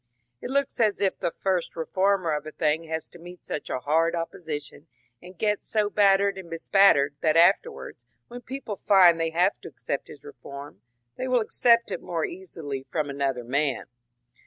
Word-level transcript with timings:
It 0.41 0.49
looks 0.49 0.79
as 0.79 0.99
if 0.99 1.19
the 1.19 1.29
first 1.37 1.75
reformer 1.75 2.31
of 2.31 2.47
a 2.47 2.51
thing 2.51 2.85
has 2.85 3.07
to 3.09 3.19
meet 3.19 3.45
such 3.45 3.69
a 3.69 3.81
hard 3.81 4.15
opposition 4.15 4.87
and 5.21 5.37
gets 5.37 5.69
so 5.69 5.91
battered 5.91 6.39
and 6.39 6.49
bespattered, 6.49 7.13
that 7.21 7.37
afterwards, 7.37 8.03
when 8.27 8.41
people 8.41 8.77
find 8.77 9.21
they 9.21 9.29
have 9.29 9.61
to 9.61 9.69
accept 9.69 10.07
his 10.07 10.23
reform, 10.23 10.81
they 11.17 11.27
will 11.27 11.39
accept 11.39 11.91
it 11.91 12.01
more 12.01 12.25
easily 12.25 12.81
from 12.81 13.11
an 13.11 13.21
other 13.21 13.43
man." 13.43 13.85